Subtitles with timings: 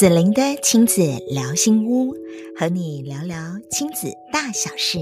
[0.00, 2.14] 子琳的亲子聊心屋，
[2.56, 3.36] 和你聊聊
[3.70, 4.98] 亲子大小事。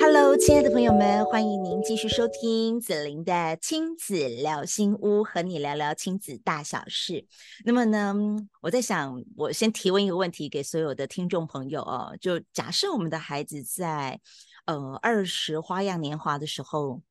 [0.00, 7.26] Hello，亲爱的朋友们，欢迎您继续收听子琳的亲子聊心屋，和你聊聊亲子大小事。
[7.64, 8.14] 那么呢，
[8.60, 14.20] 我在想，我先提问一个问题给所有的听众朋友哦，就假设我们的孩子在
[14.66, 17.02] 呃二十花样年华的时候，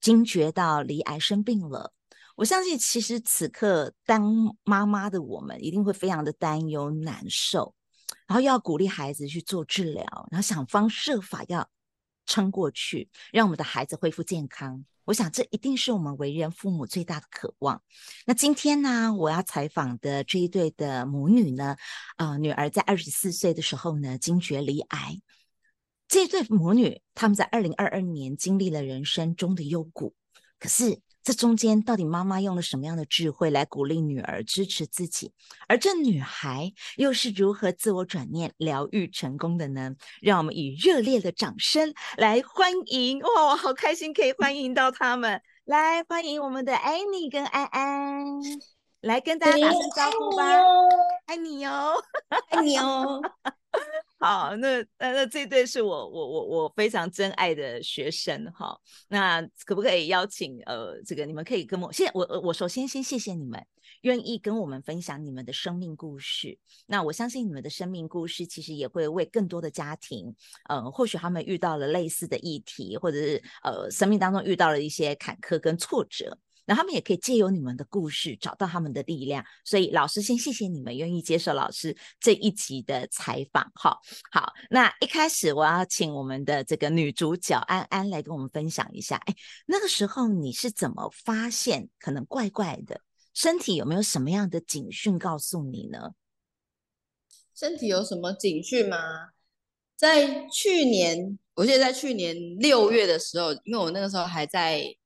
[0.00, 1.92] 惊觉到罹癌生病了。
[2.40, 7.74] 我相信，其实此刻当妈妈的我们一定会非常的担忧、难受，
[8.26, 11.68] 然后要鼓励孩子去做治疗，然后想方设法要
[12.24, 14.82] 撑过去，让我们的孩子恢复健康。
[15.04, 17.82] 我想，这一定是我们为人父母最大的渴望。
[18.24, 21.76] 那今天呢，我要采访的这一对的母女呢，
[22.16, 25.20] 呃，女儿在二十四岁的时候呢，惊觉离癌。
[26.08, 30.14] 这一对母女，他们在二零二二年经历了人生中的幽谷，
[30.58, 31.02] 可是。
[31.22, 35.32] 这中间到底妈妈用了什么样的智慧来鼓励女儿支持自己？
[35.68, 39.94] 而这女孩又是如何自我转念疗愈成功的呢？
[40.22, 43.20] 让我们以热烈的掌声来欢迎！
[43.20, 48.40] 哇，我好开心可以欢迎到他们，来欢迎我们的 Annie 跟安安，
[49.02, 50.44] 来跟大家打声招呼吧！
[51.26, 52.02] 爱你哟，
[52.48, 53.22] 爱你哟。
[54.18, 58.78] 好，那那那这对是我我我我非常珍爱的学生哈。
[59.08, 63.64] 那可不可以邀请呃，这个你们可以跟我，谢我我首先先谢谢你们
[64.02, 66.58] 愿意跟我们分享你们的生命故事。
[66.86, 70.34] 那我相信你们的生命故事其实也会为更多的家庭，
[70.68, 76.36] 呃，或许他们遇到了类似的议题，或者是呃生命当中遇到了一些坎坷跟挫折。
[76.66, 83.70] 那他们也可以借由你们的故事找到他们的力量，所以老师先谢谢你们愿意接受老师这一集的采访。
[83.74, 83.98] 好，
[84.30, 89.34] 好，那一开始我要请我们的这个女主角安安来跟我们分享一下，哎，
[89.66, 93.00] 那个时候你是怎么发现可能怪怪的？
[93.34, 96.12] 身体有没有什么样的警讯告诉你呢？
[97.54, 98.96] 身体有什么警讯吗？
[99.96, 104.96] 在去年，我记得在去年六月的时候，因为我那个时候还在。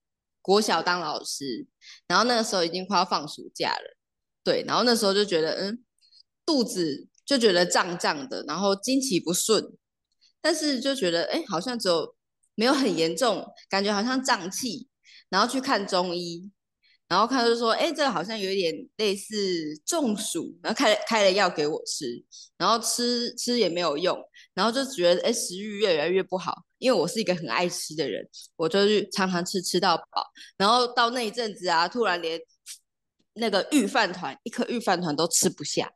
[0.44, 1.66] 国小当老师，
[2.06, 3.96] 然后那个时候已经快要放暑假了，
[4.44, 5.82] 对，然后那时候就觉得，嗯，
[6.44, 9.72] 肚子就觉得胀胀的，然后经期不顺，
[10.42, 12.14] 但是就觉得，哎，好像只有
[12.56, 14.86] 没有很严重，感觉好像胀气，
[15.30, 16.50] 然后去看中医，
[17.08, 22.24] 然后看就说，哎，这个好像有点类似中暑，然后开了开了药给我吃，
[22.56, 24.18] 然后吃吃也没有用，
[24.54, 26.64] 然后就觉得，哎，食欲越来越不好。
[26.78, 30.26] 因为我是一个很爱吃的人，我就是常常吃吃到饱，
[30.58, 32.38] 然后到那一阵子啊，突然连
[33.34, 35.90] 那个御饭团一颗御饭团都吃不下，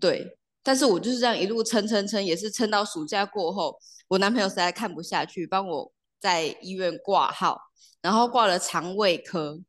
[0.00, 3.78] 对，但是我就是这样一路撑撑撑，也是撑到暑假过后，
[4.08, 7.60] 我男朋友实在看不下去，帮我在医院挂号，
[8.00, 9.60] 然后挂了肠胃科，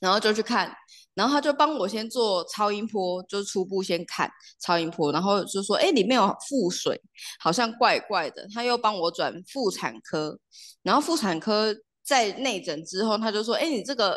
[0.00, 0.74] 然后就去看。
[1.14, 7.02] 然后他就帮我先做超音波，就初步先看超音波，然后就说，哎，里面有腹水，
[7.40, 8.46] 好像怪怪的。
[8.54, 10.38] 他又帮我转妇产科，
[10.84, 14.16] 然后妇产科在内诊之后，他就说，哎，你这个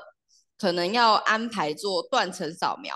[0.59, 2.95] 可能要安排做断层扫描，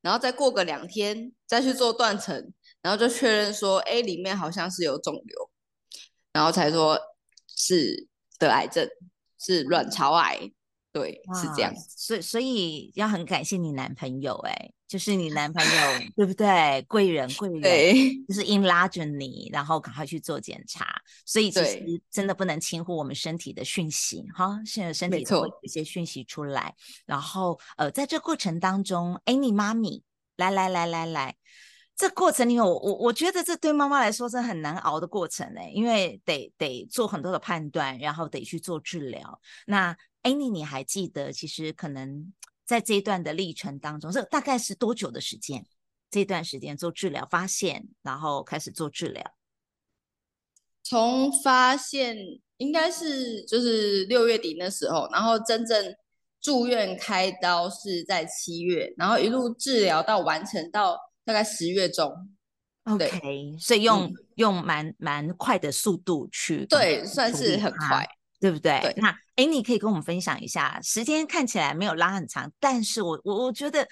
[0.00, 5.50] 然后再过个两天再去做断层，然后就确认说，哎，里面好像是有肿瘤，
[6.32, 6.98] 然后才说
[7.54, 8.88] 是得癌症，
[9.38, 10.50] 是卵巢癌。
[10.92, 15.70] 对，是这样，所以所以要很感谢你男朋友，哎，就是你男朋友
[16.14, 16.84] 对不对？
[16.86, 20.86] 贵人贵人，对，就是硬拉着你，然后赶快去做检查。
[21.24, 26.74] 所以其实真的不能轻忽我们身体的讯息，哈，现在身体会有一些讯息出来。
[27.06, 30.02] 然后呃，在这过程当中，哎，你妈咪，
[30.36, 31.34] 来来来来来，
[31.96, 39.40] 这过程里面，我我我觉得这对妈妈来说是很难熬的过程，哎，因为得得做很多的判断，然后得去做治疗。
[39.64, 42.32] 那 Annie，你还记得，其实可能
[42.64, 45.66] 在这一段的历程当中，这大概是多久的时间？
[46.10, 49.34] 这段时间做治疗，发现，然后开始做治疗。
[50.82, 52.16] 从发现
[52.58, 55.94] 应该是就是六月底那时候，然后真正
[56.40, 62.12] 住院开刀是在七月，然后一路治疗到完成到大概十月中。
[62.84, 68.06] OK，所以用、嗯、用蛮蛮快的速度去，对，算是很快。
[68.42, 68.80] 对不对？
[68.82, 73.86] 对，那哎，你可以跟我们分享一下，时间看起来没有拉很长，但是我我我觉得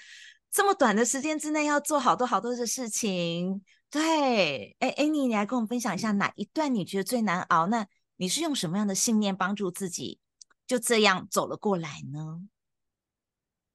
[0.51, 7.67] 这么短的时间之内要做好多好多的事情，对，哎哎，你你来跟我们分享一下哪一段你觉得最难熬？
[7.67, 7.87] 那
[8.17, 10.19] 你是用什么样的信念帮助自己
[10.67, 12.41] 就这样走了过来呢？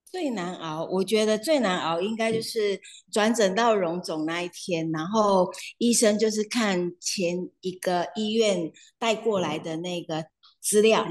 [0.04, 2.78] 最难熬，我觉得最难熬应该就是
[3.10, 10.26] 转诊到荣总那一天，然后医生就是看前一个医院带过来的那个。
[10.66, 11.06] 资料，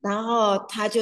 [0.00, 1.00] 然后他就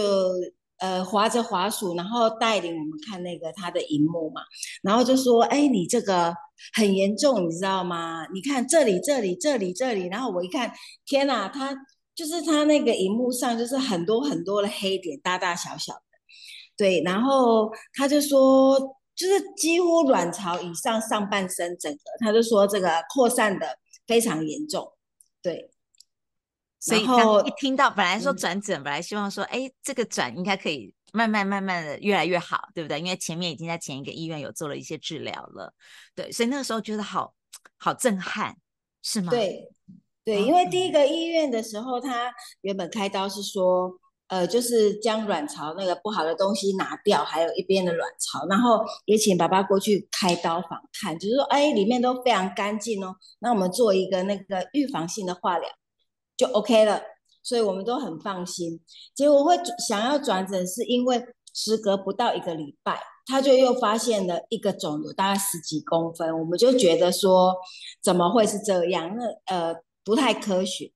[0.78, 4.42] 呃划着滑鼠，然后带领我们看那个他的荧幕嘛，
[4.82, 6.34] 然后就说：“哎，你这个
[6.74, 8.26] 很严重，你知道吗？
[8.34, 10.70] 你看这里这里这里这里。”然后我一看，
[11.06, 11.74] 天哪，他
[12.14, 16.00] 就是他那个荧幕上就是很多很多的黑点，大大小小的。
[16.76, 18.78] 对，然后他就说，
[19.16, 24.92] 就是几乎卵巢以上上半身整个，他就说这个扩散的非常严重。
[25.40, 25.70] 对。
[26.84, 33.00] 所以当一听到本来说转诊，本来希望说，哎，这个转应该可以慢慢慢慢的越来越好，对不对？
[33.00, 35.72] 因为前面已经在前一个医院有做了一些治疗了，
[36.14, 37.32] 对，所以那个时候觉得好
[37.78, 38.54] 好震撼，
[39.02, 39.31] 是吗？
[39.31, 39.66] 对，
[40.26, 43.90] 对，因为第一个医院的时候，他原本开刀是说，
[44.28, 55.66] 呃，就是将卵巢那个不好的东西拿掉，还有一边的卵巢，然后也请爸爸过去开刀房看，就是说，哎，里面都非常干净哦，那我们做一个那个预防性的化疗。
[56.36, 57.00] 就 OK 了，
[57.42, 58.81] 所以我们都很放心。
[59.14, 59.56] 结果会
[59.88, 66.36] 想要转诊，是因为时隔不到一个礼拜，他就又发现了一个肿瘤，大概十几公分。
[66.38, 67.54] 我们就觉得说，
[68.02, 69.14] 怎么会是这样？
[69.16, 70.90] 那呃不太科学，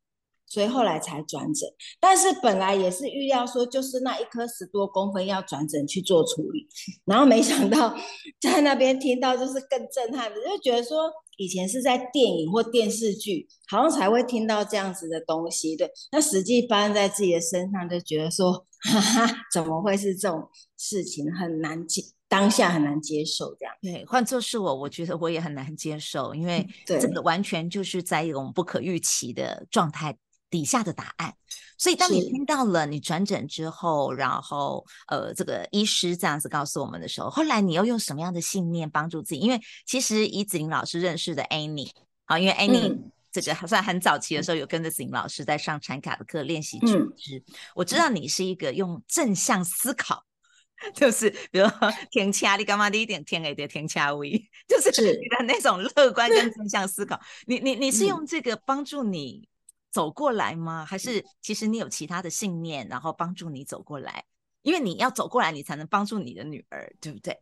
[0.49, 1.69] 所以后来才转诊。
[2.01, 6.67] 但是本来也是预料说，就是那一颗十多公分要转诊去做处理，
[7.05, 7.97] 然后没想到
[8.41, 11.11] 在那边听到就是更震撼的，就觉得说。
[11.41, 15.89] 以前是在电影或电视剧，好像才会听到这样子的东西，对。
[16.11, 21.33] 那实际发生在自己的身上，就觉得说，哈哈，怎么会是这种事情？
[21.33, 23.73] 很难接，当下很难接受这样。
[23.81, 30.19] 对，换作是我，我觉得我也很难接受，因为这个完全就是在一种不可预期的状态
[30.51, 31.35] 底下的答案。
[31.81, 39.41] 所以，当你听到了你转诊之后，然后呃，这个医师这样子告诉我们的时候，后来你又用什么样的信念帮助自己？
[39.41, 41.89] 因为其实以子玲老师认识的 Annie
[42.25, 47.41] 啊，因为 Annie、嗯、这个算很早期的时候有跟着子玲老师在上产卡的课练习觉知。
[47.77, 50.25] 我知道你是一个用正向思考，
[50.93, 57.21] 就是比如说天掐你干嘛第一点天 A 的天掐 V，就是你的那种乐观跟正向思考。
[57.47, 59.49] 你你你是用这个帮助你。
[59.91, 60.85] 走过来吗？
[60.85, 64.25] 还是其实你有其他的信念，然后帮助你走过来？
[64.63, 67.41] 因为你要走过来，你才能帮助你的女儿，对不对？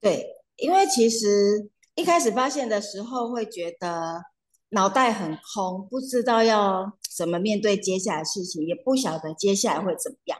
[0.00, 0.24] 对，
[0.56, 4.22] 因为其实一开始发现的时候，会觉得
[4.68, 10.38] 脑袋很空，不知道要怎么面对接下来的事情，也不晓得接下来会怎么样。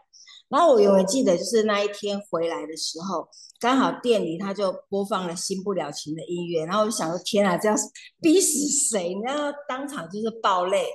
[0.49, 3.27] 然后我永远记得，就是那一天回来的时候，
[3.59, 7.75] 刚好店里他就播放了《新不了情》的音乐，然后我就想说：天啊，这要
[8.21, 9.17] 逼死谁？
[9.25, 10.87] 然后当场就是爆泪。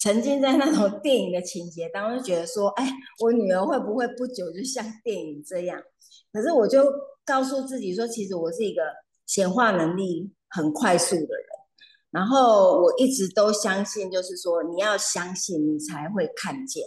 [0.00, 5.80] 沉浸在那种电影的情节当中，觉得说，哎，我女儿会不会不久就像电影这样？
[6.32, 6.82] 可是我就
[7.24, 8.82] 告诉自己说，其实我是一个
[9.26, 11.46] 显化能力很快速的人。
[12.10, 16.82] 然后我一直都相信，就是说，你要相信，你才会看见。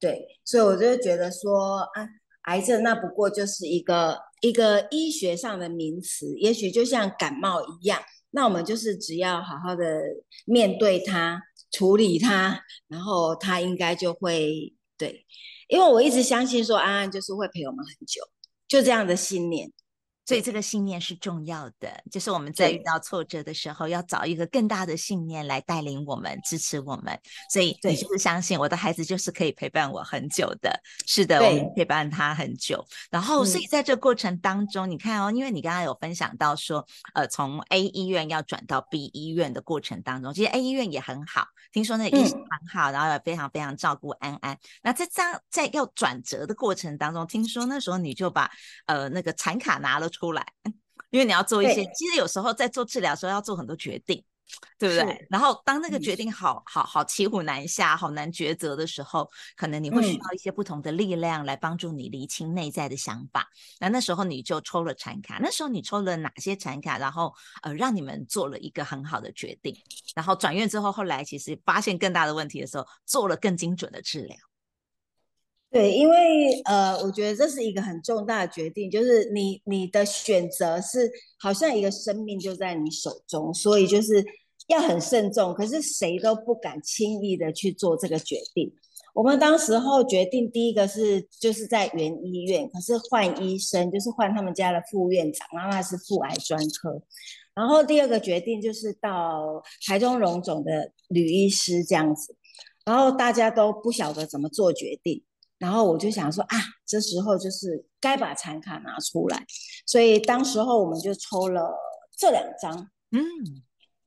[0.00, 2.08] 对，所以我就觉得说，啊，
[2.44, 8.00] 癌症那不过就是一个一个医学上的名词，也许就像感冒一样，
[8.30, 10.02] 那我们就是只要好好的
[10.44, 11.42] 面对它。
[11.70, 12.58] 处理他，
[12.88, 15.26] 然后他应该就会对，
[15.68, 18.22] 因为我一直相信说安安就是会陪我们很久，
[18.66, 19.70] 就这样的信念。
[20.28, 27.18] 所以这个信念是重要的，就是我们在遇到挫折的时候，要找一个更大的信念来带领我们、支持我们。
[27.50, 30.78] 所以你就是相信我的孩子就是可以陪伴我很久的。
[31.06, 32.84] 是的，我们陪伴他很久。
[33.10, 44.58] 然后，所以在这个过程当中，嗯，你看哦，因为你刚刚有分享到说，呃，从 A 医院要转到 B 医院的过程当中，其实 A 医院也很好，听说那医生很好，嗯，然后也非常非常照顾安安。
[44.82, 48.50] 那在这样在要转折的过程当中，听说那时候你就把
[48.84, 50.06] 呃那个产卡拿了。
[50.18, 50.44] 出来，
[51.10, 54.24] 因为你要做一些，其实有时候在做治疗的时候要做很多决定，
[54.78, 55.26] 对不对？
[55.30, 63.48] 然后当那个决定好好好骑虎难下、好难抉择的时候，可能你会需要一些不同的力量来帮助你厘清内在的想法。
[63.78, 66.98] 那那时候你就抽了产卡，那时候你抽了哪些产卡？
[66.98, 67.32] 然后
[67.62, 69.72] 呃，让你们做了一个很好的决定。
[70.16, 74.36] 然后转院之后，后来其实发现更大的问题的时候，做了更精准的治疗。
[75.70, 84.24] 对，因为呃，我觉得这是一个很重大的决定，就是你你的选择是好像一个生命就在你手中，所以就是
[84.68, 85.52] 要很慎重。
[85.52, 88.72] 可是谁都不敢轻易的去做这个决定。
[89.14, 97.02] 我们当时候决定，第一个是就是在原医院，可是换医生，就是换他们家的副院长，妈妈是妇癌专科。
[97.54, 102.34] 然后第二个决定就是到台中荣总的吕医师这样子，
[102.86, 105.22] 然后大家都不晓得怎么做决定。
[105.58, 109.44] 然后我就想说啊，这时候就是该把残卡拿出来，
[109.86, 111.76] 所以当时候我们就抽了
[112.16, 113.22] 这两张，嗯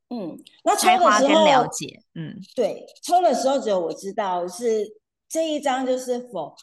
[0.09, 4.97] 嗯，那抽的时候了解，嗯，对，抽的时候只有我知道是
[5.29, 6.55] 这一张就是否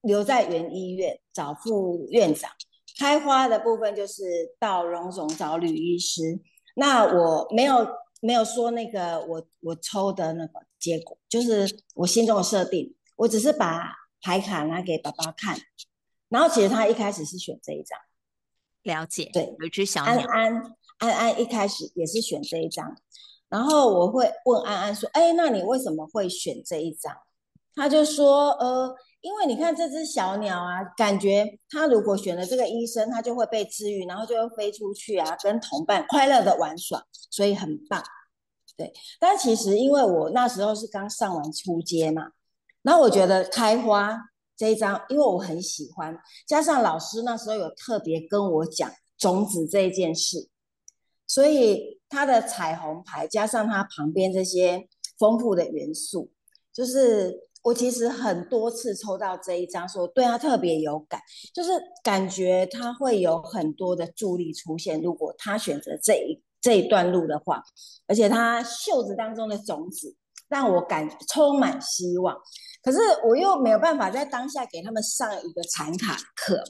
[0.00, 2.50] 留在原医院找副院长。
[2.98, 4.22] 开花的部分就是
[4.58, 6.40] 到荣总找吕医师。
[6.76, 7.88] 那我没有
[8.20, 12.94] 没有说那个我我抽的那个结果，就是我心中的设定。
[13.16, 15.58] 我只是把牌卡拿给爸爸看，
[16.30, 17.98] 然后其实他一开始是选这一张。
[18.84, 20.26] 了解，对，有只小鸟。
[20.28, 22.96] 安安安安一开始也是选这一张，
[23.50, 27.14] 然后我会问安安说：“哎，那你为什么会选这一张？”
[27.76, 37.00] 他就说：“呃。”因为你看这只小鸟啊，感觉它如果选了这个医生，它就会被治愈，然后就会飞出去啊，跟同伴快乐的玩耍，
[37.30, 38.02] 所以很棒。
[38.76, 42.32] 对，但其实因为我那时候是刚上完初阶嘛，
[42.82, 44.18] 然后我觉得开花
[44.56, 50.48] 这一张，因为我很喜欢，加上老师那时候有特别跟我讲种子这一件事，
[51.26, 56.30] 所以它的彩虹牌加上它旁边这些丰富的元素，
[56.72, 57.48] 就是。
[57.64, 61.20] 我其实很多次抽到这一张，说对他特别有感，
[61.54, 61.70] 就是
[62.02, 65.00] 感觉他会有很多的助力出现。
[65.00, 67.62] 如果他选择这一这一段路的话，
[68.08, 70.16] 而且他袖子当中的种子
[70.48, 72.36] 让我感充满希望。
[72.82, 76.62] 可是我又没有办法在当下给他们上一个产卡课，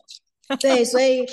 [0.60, 1.26] 对，所以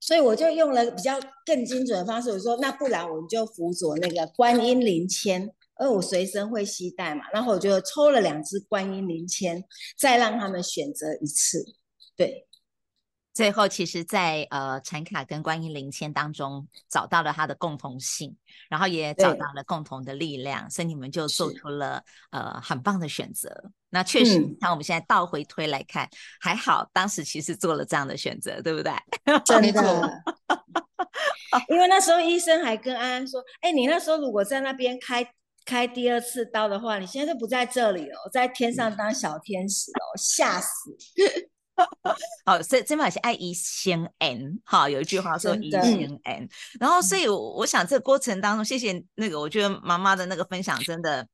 [0.00, 5.52] 所以我就用了比较更精准的方式，我说那不然我们就辅佐那个观音灵签。
[5.80, 9.62] 因为我随身会携带嘛，然后我就抽了两支观音灵签，
[9.96, 11.64] 再让他们选择一次。
[12.16, 12.48] 对，
[13.32, 18.36] 最后其实在，在呃产卡跟观音灵签当中找到了它的共同性，
[18.68, 22.02] 然后也找到了共同的力量，所以你们就做出了
[22.32, 23.70] 呃很棒的选择。
[23.90, 26.08] 那确实，像、嗯、我们现在倒回推来看，
[26.40, 28.92] 还好当时其实做了这样的选择，对不对？
[29.44, 30.22] 真的，
[31.68, 35.26] 因为那时候医生还跟安安说：“哎，你那时候如果在那边开。”
[35.68, 40.96] 开第二次刀的话，你现在就不在这里了，在天上当小天使哦，吓死！
[42.46, 46.48] 好，所以这把是爱一先 n，哈，有一句话说一先 n，
[46.80, 51.28] 然后所以我想这个过程当中，谢谢那个，我觉得妈妈的那个分享真的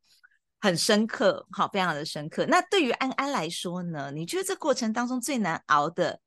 [0.65, 2.47] 很深刻，好，非常的深刻。
[2.47, 6.21] 那对于安安来说呢，你觉得这过程当中最难熬的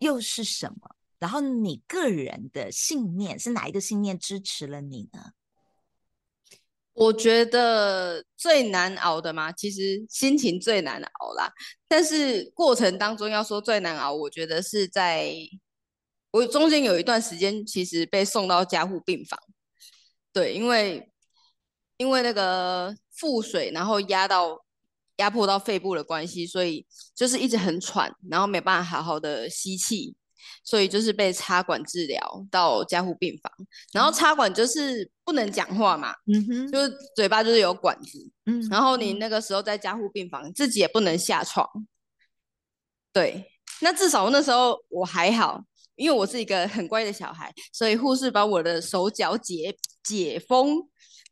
[0.00, 0.96] 又是什么？
[1.20, 5.30] 然后你个人的信念是哪一个信念支持了你呢？
[6.94, 11.52] 我觉得最难熬的嘛，其实心情最难熬啦。
[11.86, 15.32] 但是过程当中要说最难熬，我觉得是在
[16.32, 19.38] 我中间有一段时间，其实被送到加护病房。
[20.32, 21.08] 对，因为
[21.96, 24.64] 因为那个腹水，然后压到
[25.16, 30.14] 压迫到肺部的关系，所以就是一直很喘，然后没办法好好的吸气。
[30.62, 33.50] 所以就是被插管治疗到加护病房，
[33.92, 41.66] 然后插管就是不能讲话嘛，嗯哼，就是嘴巴就是有管子，嗯，然后你那个时候在加护病房，自己也不能下床，
[43.12, 45.62] 对，那至少那时候我还好，
[45.96, 50.76] 因为我是一个很乖的小孩，所以护士把我的手脚解解封，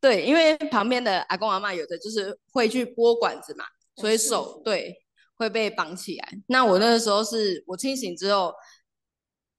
[0.02, 3.64] 对，因为旁边的阿公阿嬷有的就是会去拨管子嘛，
[3.97, 4.94] 所以手对
[5.38, 8.52] 会被绑起来，那我那个时候是我清醒之后。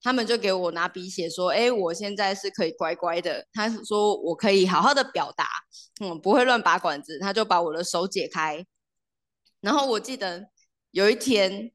[0.06, 5.48] 他们就给我拿笔写说：“哎，我现在是可以乖乖的。”他说：“我可以好好的表达，
[6.02, 8.66] 嗯，不会乱拔管子。”他就把我的手解开。
[9.62, 10.50] 然后我记得
[10.92, 11.72] 有一天，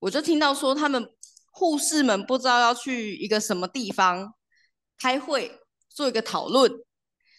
[0.00, 1.08] 我就听到说他们
[1.52, 4.34] 护士们不知道要去一个什么地方
[4.98, 6.68] 开会，做一个讨论，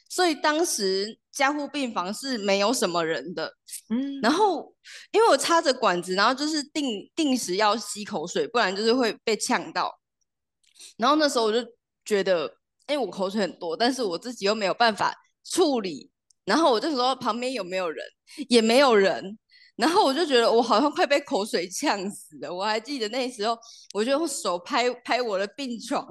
[0.09, 1.17] 所以当时。
[1.37, 3.53] 加护病房是没有什么人的，
[3.91, 4.73] 嗯，然后
[5.11, 9.99] 因为我插着管子，然后就是定定时要吸口水，不然就是会被呛到。
[10.97, 11.59] 然后那时候我就
[12.03, 12.51] 觉得，
[12.87, 16.09] 因为我口水很多，但是我自己又没有办法处理，
[16.43, 18.03] 然后我就说旁边有没有人，
[18.49, 19.37] 也没有人，
[19.75, 22.51] 然后我就觉得我好像快被口水呛死了。
[22.51, 23.55] 我还记得那时候，
[23.93, 26.03] 我就用手拍拍我的病床。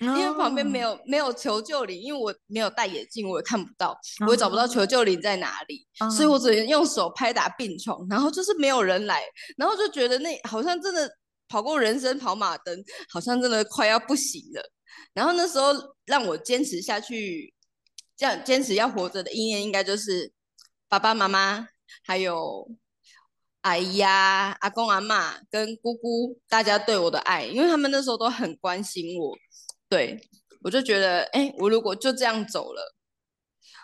[0.00, 3.94] 因为旁边没有没有求救铃，因为我没有戴眼镜，我也看不到，
[4.26, 9.22] 我也找不到求救铃在哪里，嗯、所以我只能用手拍打病床，然后就是没有人来，
[9.58, 11.10] 然后就觉得那好像真的
[11.48, 14.72] 跑过人生跑马灯，好像真的快要不行了。
[15.12, 15.74] 然后那时候
[16.06, 17.52] 让我坚持下去，
[18.16, 20.32] 这样坚持要活着的意念，应该就是
[20.88, 21.68] 爸爸妈妈
[22.04, 22.70] 还有
[23.60, 29.36] 阿姨呀、阿公阿嬷跟姑姑大家对我的爱，因为他们那时候都很关心我。
[29.90, 30.18] 对，
[30.62, 32.94] 我就觉得，哎，我如果就这样走了，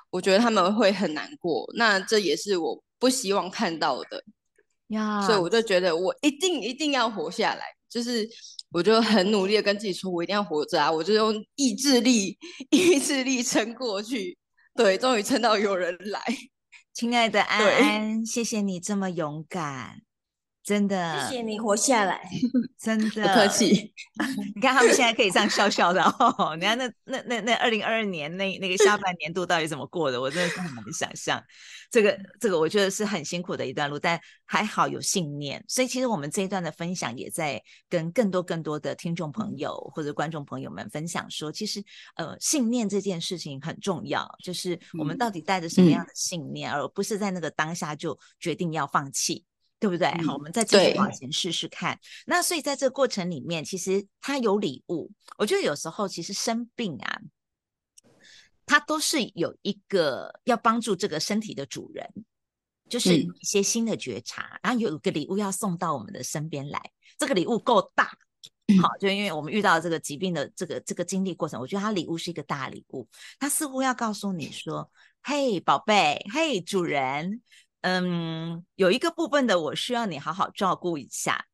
[0.08, 1.68] 我觉得他们会很难过。
[1.76, 4.24] 那这也是我不希望看到的
[4.88, 5.20] 呀。
[5.26, 7.64] 所以我就觉得，我一定一定要活下来。
[7.88, 8.28] 就是，
[8.70, 10.90] 我就很努力的跟自己说，我一定要活着啊！
[10.90, 12.38] 我就用意志力，
[12.70, 14.38] 意志力撑过去。
[14.74, 16.20] 对，终于撑到有人来。
[16.92, 20.05] 亲爱的安安，谢谢你这么勇敢。
[20.66, 22.28] 真的，谢谢你活下来，
[22.76, 23.94] 真的不客气。
[24.52, 26.56] 你看他们现在可以这样笑笑的哦。
[26.56, 30.20] 你看那那那那二零二二年那那个下半年度到底怎么过的？
[30.20, 31.40] 我真的是很难想象。
[31.88, 35.64] 这个这个，我觉得是很辛苦的一段路，但还好有信念。
[35.68, 41.80] 所以其实我们这一段的分享也在跟更多更多的听众朋友或者观众朋友们分享说，其实
[42.16, 49.44] 呃，信念这件事情很重要，就是我们到底带着什么样的信念，嗯、而不是在那个当下就决定要放弃。
[49.78, 50.08] 对不对？
[50.22, 51.98] 好，我们再继续往前试试看。
[52.24, 55.12] 那所以在这个过程里面，其实他有礼物。
[55.36, 57.20] 我觉得有时候其实生病啊，
[58.64, 62.08] 他都是有一个要帮助这个身体的主人，
[62.88, 66.80] 就是一些新的觉察，嗯、然后有一个礼物要送到我们的身边来。
[67.18, 68.16] 这个礼物够大，
[68.80, 73.06] 好，就因为我们遇到这个疾病的这个这个经历过程，我觉得他礼物是一个大礼物。
[73.38, 74.90] 他似乎要告诉你说
[75.22, 77.42] ：“嘿，宝贝，嘿，主人。”
[77.88, 81.46] 嗯，有一个部分的我需要你好好照顾一下，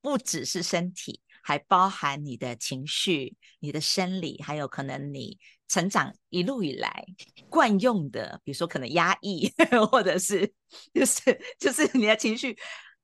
[0.00, 7.04] 不只是身体，还包含你的情绪、你的生理，还有可能你成长一路以来
[7.48, 9.52] 惯用的，比如说可能压抑，
[9.90, 10.54] 或者是
[10.94, 12.56] 就是就是你的情绪，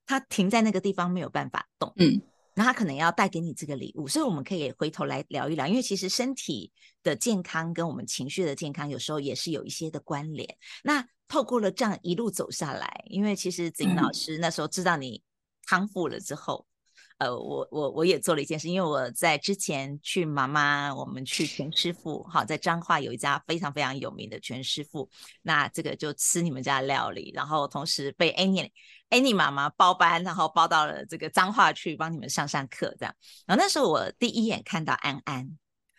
[0.06, 2.23] 它停在那个地方没有办法动，嗯，
[2.58, 6.72] 那他可能要带给你这个礼物，所以我们可以回头来聊一聊，因为其实身体
[7.02, 11.06] 的健康跟我们情绪的健康有时候也是有一些的关联，那。
[11.30, 15.22] 透过了这样一路走下来，因为其实子英老师那时候知道你
[15.66, 16.77] 康复了之后，嗯、
[17.18, 25.08] 呃，我我我也做了一件事，因为我在之前去妈妈，我们去全师傅，好，在彰化有一家非常非常有名的全师傅，
[25.42, 28.70] 那这个就吃你们家料理，然后同时被 Annie
[29.10, 33.14] Annie 妈妈包班，然后包到了这个彰化去帮你们上上课，这样，
[33.46, 35.58] 然后那时候我第一眼看到安安。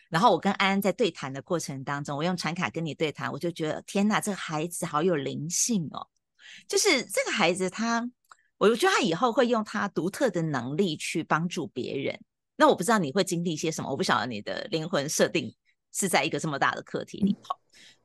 [0.09, 6.07] 然后我跟安安在对谈的过程当中，我用传卡跟你对谈，我就觉得天哪，这个孩子好有灵性哦！
[6.67, 8.09] 就是这个孩子他，
[8.59, 12.19] 我觉得他以后会用他独特的能力去帮助别人。
[12.55, 15.51] 那我不知道你会经历一些什么，我不晓得你的灵魂设定
[15.91, 17.55] 是在一个这么大的课题里头。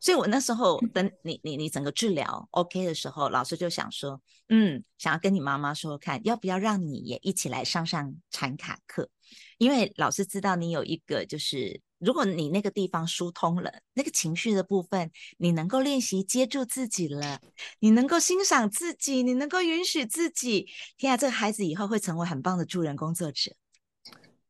[0.01, 9.11] 所以我那时候等你你你整个治疗 OK 的时候，老师就想说，嗯，想要跟你妈妈说看，要不要让你也一起来上上禅卡课？
[9.59, 11.81] 因为老师知道你有一个就是。
[12.05, 17.41] 如果你那个地方疏通了，那个情绪的部分，你能够练习接住自己了，
[17.81, 23.53] 你能够欣赏自己，你能够允许自己，天啊，这个孩子以后会成为很棒的助人工作者。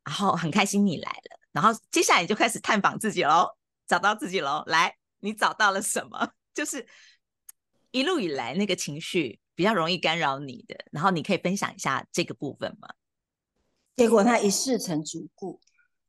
[0.05, 4.63] 然后很开心你来了，然后接下来你就开始探访自己喽，找到自己喽。
[4.67, 6.33] 来，你找到了什么？
[6.53, 6.87] 就是
[7.91, 12.89] 一路以来那个情绪比较容易干扰你的，然后你可以分享一下这个部分吗？
[13.97, 15.59] 结果他一事成主顾。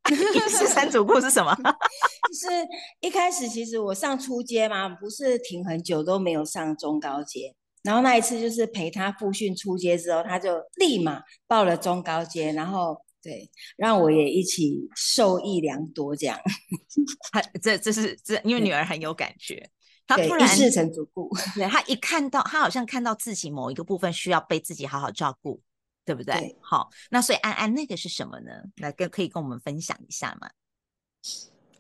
[0.36, 1.56] 一世三主顾是什么？
[1.56, 2.68] 就是
[3.00, 16.40] 一开始其实我上初阶嘛，不是停很久都没有上中高阶，然后那一次就是陪他复训初阶之后，他就立马报了中高阶，然后对，让我也一起受益良多这样。
[17.32, 19.68] 他这这是这，因为女儿很有感觉，
[20.06, 25.60] 他突然一世成主顾，对，他一看到他好像看到自己某一个部分需要被自己好好照顾。
[26.06, 26.36] 对不对？
[26.36, 28.52] 对，好，那所以安安那个是什么呢？
[28.78, 30.50] 来跟可以跟我们分享一下吗？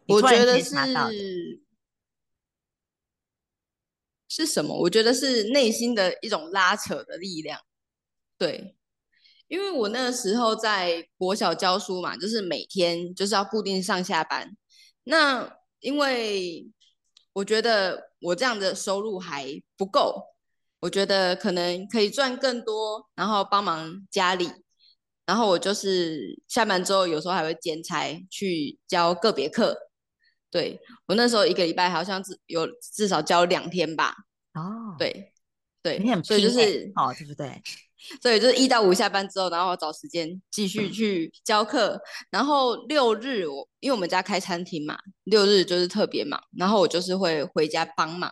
[0.08, 0.66] 我觉得是
[4.28, 4.76] 是什么？
[4.76, 7.60] 我觉得是内心的一种拉扯的力量。
[8.38, 8.76] 对，
[9.48, 14.58] 因为我那个时候在国小教书嘛，就是每天就是要固定上下班。
[15.04, 16.70] 那因为
[17.34, 20.35] 我觉得我这样的收入还不够。
[20.86, 24.48] 我觉得可能可以赚更多，然后帮忙家里，
[25.26, 29.76] 然后我就是下班之后有时候还会兼差去教个别课。
[30.52, 34.13] 对，我那时候一个礼拜好像只有至少教两天吧。
[34.54, 35.34] 哦，对
[35.82, 37.60] 对，你很所以就是哦，对不对？
[38.21, 48.32] 所以就是一到五下班之后，然后我找时间继续去教课，然后六日我因为我们家开餐厅嘛，六日就是特别忙，然后我就是会回家帮忙。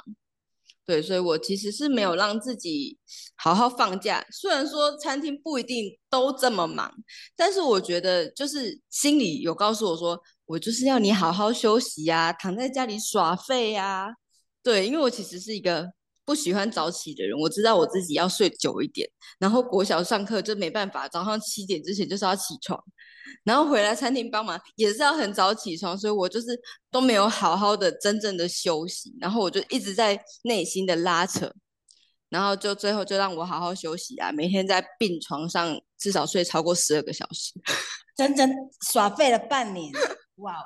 [0.85, 2.97] 对，所以我其实是没有让自己
[3.35, 4.25] 好好放假。
[4.31, 6.93] 虽然说餐厅不一定都这么忙，
[7.37, 14.09] 但是我觉得就是心里有告诉我说，我就是要你好好休息呀，躺在家里耍废呀。
[14.61, 15.89] 对，因为我其实是一个
[16.25, 19.09] 不喜欢早起的人，我知道我自己要睡久一点。
[19.39, 22.77] 然后国小上课就没办法，早上七点之前就是要起床。
[23.43, 26.47] 然后回来餐厅帮忙也是要很早起床，所以我就是
[26.91, 31.53] 都没有好好的真正的休息，然后我就一直在内心的拉扯，
[32.29, 37.53] 然后就最后就让我好好休息啊，每天在病床上至少睡超过十二个小时，
[38.15, 38.49] 整整
[38.91, 39.91] 耍废了半年，
[40.35, 40.55] 哇！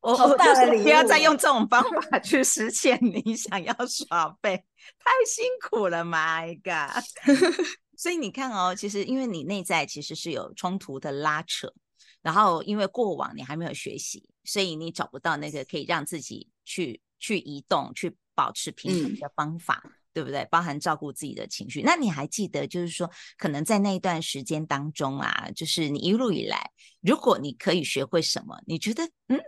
[0.00, 4.56] 我好大的礼物，不要再用这种方法去实现你想要耍废，
[4.96, 7.02] 太辛苦了，My God！
[7.98, 11.70] 所以你看哦，其实因为你内在其实是有冲突的拉扯，
[12.22, 19.82] 然后因为过往你还没有学习，所以你找不到那个可以让自己去去移动、去保持平衡的方法。
[19.84, 20.44] 嗯对不对？
[20.50, 21.80] 包含照顾自己的情绪。
[21.82, 29.38] 那你还记得，就是说，可能在那一段时间当中啊，就是你一路以来，如果你可以学会什么，你觉得，嗯，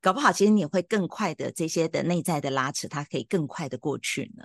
[0.00, 4.44] 搞不好其实你会更快的这些的内在的拉扯，它可以更快的过去呢。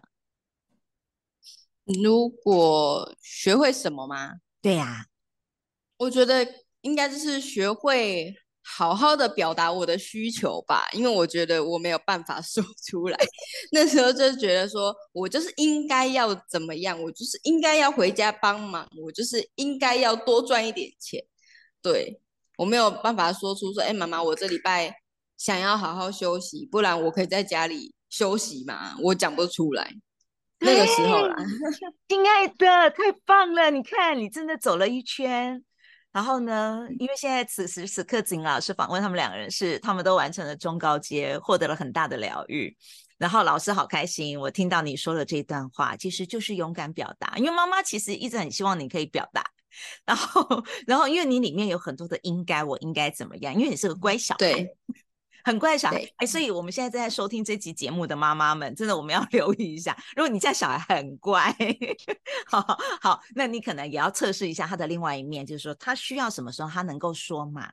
[2.02, 4.34] 如果学会什么吗？
[4.62, 5.06] 对呀，
[5.98, 6.48] 我觉得
[6.82, 8.36] 应该就是学会。
[8.70, 13.18] 好好的表达我的需求吧，因为我觉得我没有办法 说出来。
[13.72, 21.24] 那时候就觉得说，我就是应该要怎么样，我就是应该要回家帮忙，我就是应该要多赚一点钱。
[21.82, 22.20] 对，
[22.58, 24.94] 我没有办法说出说，哎，妈妈，我这礼拜
[25.38, 28.98] 想要好好休息，不然我可以在家里休息嘛？
[29.02, 29.96] 我讲不出来。
[30.62, 31.36] 那个时候啦，
[32.08, 33.70] 亲爱的，太棒了！
[33.70, 35.64] 你看，你真的走了一圈。
[36.12, 42.76] 然后呢，因为现在此时此刻，景老师访问他们两个人是，他们都完成了中高阶，获得了很大的疗愈。
[43.20, 47.36] 然后老师好开心，我听到你说了这段话，其实就是勇敢表达。
[47.38, 49.44] 因为妈妈其实一直很希望你可以表达。
[50.06, 53.54] 然后，然后因为你里面有很多的应该，我应该怎么样？
[53.54, 54.40] 因为你是个乖小孩。
[54.40, 54.76] 对。
[55.48, 59.98] 很乖小孩，哎，所以我们现在正在收听这集节目的妈妈们，真的我们要 留意一下。
[60.14, 61.56] 如果你家小孩很乖，
[62.46, 62.60] 好
[63.00, 67.72] 好，那你可能也要测试一下他的另外一面，就是说他需要什么时候他能够说嘛？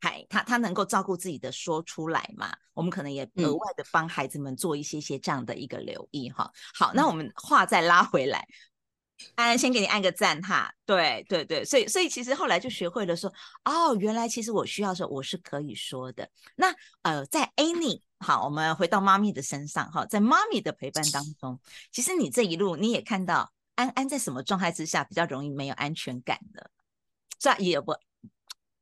[0.00, 2.54] 嗨，他他能够照顾自己的说出来嘛？
[2.72, 6.48] 我们可能也额外的帮孩子们做一些些这样的一个留意哈。
[6.72, 8.46] 好，那我们话再拉回来。
[9.34, 13.32] 安安先给你按个赞哈，对对对，所以所以其实后来就学会了说，
[13.64, 16.28] 哦，原来其实我需要说我是可以说的。
[16.54, 21.58] 那呃，在 Any 好，我们回到妈咪的身上哈，在妈咪的陪伴当中，
[21.90, 26.70] 其实你这一路你也看到安安在什么状态之下比较容易没有安全感的，
[27.38, 27.94] 这也不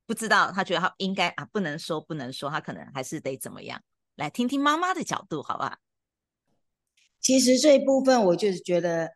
[0.05, 3.81] 不知道，他觉得他应该啊不能说不能说，他可能还是得怎么样，
[4.17, 5.77] 来听听妈妈的角度好不好？
[7.21, 9.15] 其实这一部分我就是觉得。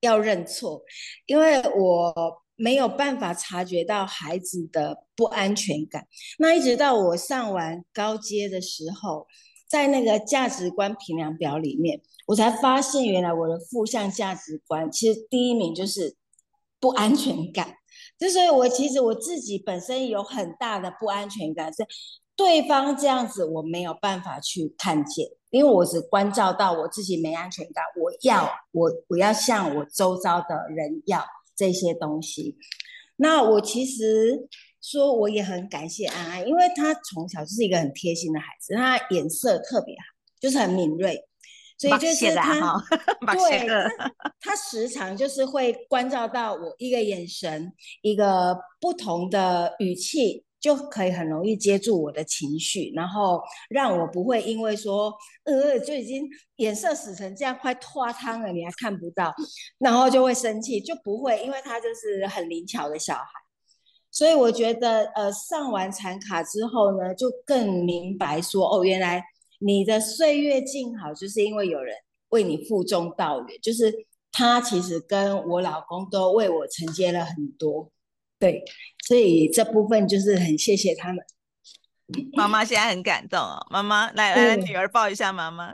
[0.00, 0.82] 要认错，
[1.26, 6.06] 因为我没有办法察觉到孩子的不安全感。
[6.38, 9.26] 那一直到我上完高阶的时候，
[9.68, 16.16] 在那个价值观评量表里面，我才发现原来我的负向价值观其实第一名就是
[16.80, 17.74] 不安全感。
[18.18, 21.86] 之所以我其实我自己本身有很大的不安全感，是
[22.38, 25.26] 对方这样子我没有办法去看见。
[25.50, 31.24] 因为我只关照到我自己没安全感，我要我我要向我周遭的人要
[31.56, 32.58] 这些东西。
[33.16, 34.46] 那我其实
[34.82, 40.04] 说我也很感谢安安，因为他从小就是一个很贴心的孩子，他眼色特别好，
[40.38, 41.18] 就是很敏锐，
[41.78, 42.78] 所以就是他
[43.32, 47.72] 对他，他时常就是会关照到我一个眼神，
[48.02, 50.44] 一个不同的语气。
[50.60, 53.40] 就可以很容易接住我的情绪，然后
[53.70, 59.32] 让我不会因为说，呃，就已经颜色死成这样，快脱汤了，你还看不到，
[59.78, 63.28] 然后就会生气，就不会，因为他就是很灵巧的小孩，
[64.10, 69.22] 所以我觉得，呃，上完禅卡之后呢，就更明白说，哦，原来
[69.60, 71.94] 你的岁月静好，就是因为有人
[72.30, 73.94] 为你负重道远，就是
[74.32, 77.90] 他其实跟我老公都为我承接了很多。
[78.40, 78.62] 对，
[79.08, 81.24] 所以这部分就是很谢谢他们。
[82.36, 85.72] 妈妈现在很感动哦，妈妈来来，女儿抱一下妈妈。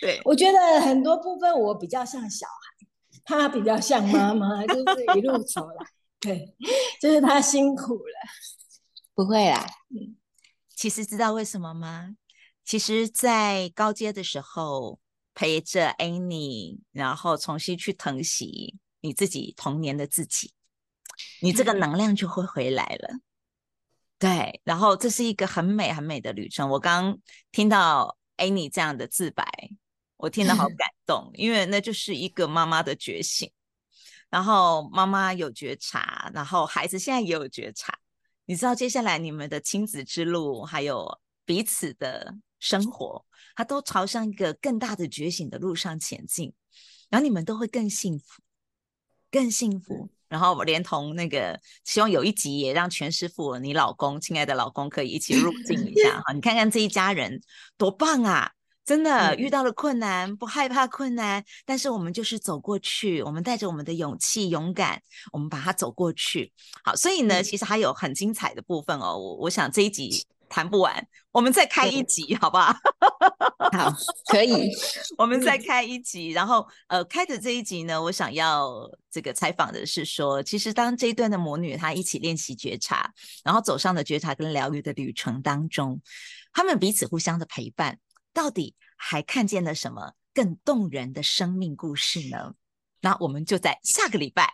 [0.00, 2.88] 对，我觉得很多部分我比较像小孩，
[3.24, 5.86] 他比较像妈妈，就是一路走来。
[6.18, 6.52] 对，
[7.00, 8.14] 就是他辛苦了。
[9.14, 10.16] 不会啦，嗯，
[10.74, 12.16] 其实知道为什么吗？
[12.64, 14.98] 其实，在高阶的时候
[15.32, 20.52] 陪着 Annie，然后重新去疼惜你自己童年的自己。
[21.40, 23.18] 你这个能量就会回来了，
[24.18, 26.68] 对，然后这是一个很美很美的旅程。
[26.70, 27.18] 我刚
[27.52, 29.44] 听到 Annie 这样的自白，
[30.16, 33.50] 我听得好 感动，因为那就是一个妈妈的觉醒。
[34.30, 37.96] 然后妈妈有觉察，然后孩子现在也有觉察。
[38.46, 43.24] 你知道接下来你们的亲子之路，还有彼此的生活，
[43.54, 46.52] 它都朝向一个更大的觉醒的路上前进，
[47.10, 48.42] 然后你们都会更幸福，
[49.30, 50.10] 更幸福。
[50.34, 56.32] 然后我连同那个，希望有一集也让全师傅，你老公，亲爱的老公，可以一起入境一下哈。
[56.32, 57.40] 你看看这一家人
[57.78, 58.50] 多棒啊！
[58.84, 65.00] 真的遇到了困难，不害怕困难，但是我们就是走过去，我们带着我们的勇气、勇敢，
[65.32, 66.52] 我们把它走过去。
[66.82, 69.16] 好，所以呢，其实还有很精彩的部分哦。
[69.16, 72.72] 我我想这一集谈不完，我们再开一集，好不好？
[73.74, 73.92] 好，
[74.30, 74.70] 可以，
[75.18, 76.30] 我们再开一集。
[76.30, 83.12] 然后，呃，开的这一集呢，我想要这个采访的是说，其实当这一段的魔女她一起练习觉察，
[83.42, 86.00] 然后走上了觉察跟疗愈的旅程当中，
[86.52, 87.98] 他们彼此互相的陪伴，
[88.32, 92.54] 到底还看见了什么更动人的生命故事呢？
[93.04, 94.50] 那我们就在下个礼拜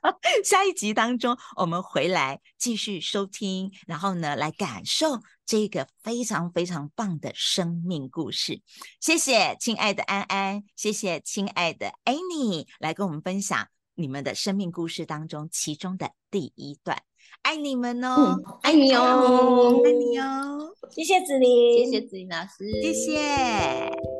[0.42, 8.62] 下一集当中，我们回来继续收听，然后呢，来感受这个非常非常棒的生命故事。
[9.00, 17.02] 谢谢亲爱的安安，谢谢亲爱的 Annie 来跟我们分享你们的生命故事当中其中的第一段。
[17.42, 24.19] 爱你们哦，嗯、爱你哦，爱你哦，谢谢子琳，谢谢子琳老师，谢谢。